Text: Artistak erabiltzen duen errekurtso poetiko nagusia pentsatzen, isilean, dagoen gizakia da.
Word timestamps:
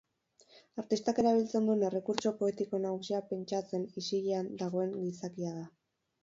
Artistak 0.83 1.19
erabiltzen 1.23 1.67
duen 1.69 1.83
errekurtso 1.89 2.31
poetiko 2.39 2.79
nagusia 2.87 3.21
pentsatzen, 3.35 3.85
isilean, 4.03 4.49
dagoen 4.63 4.97
gizakia 5.05 5.55
da. 5.61 5.69